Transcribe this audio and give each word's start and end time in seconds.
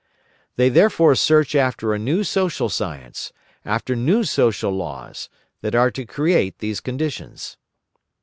They 0.55 0.69
therefore 0.69 1.13
search 1.13 1.53
after 1.53 1.93
a 1.93 1.99
new 1.99 2.23
social 2.23 2.69
science, 2.69 3.31
after 3.63 3.95
new 3.95 4.23
social 4.23 4.71
laws, 4.71 5.29
that 5.61 5.75
are 5.75 5.91
to 5.91 6.07
create 6.07 6.57
these 6.57 6.81
conditions. 6.81 7.55